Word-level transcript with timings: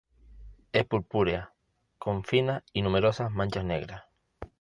Es 0.71 0.83
purpúrea, 0.85 1.53
con 1.99 2.23
finas 2.23 2.63
y 2.73 2.81
numerosas 2.81 3.29
manchas 3.29 3.65
negras. 3.65 4.05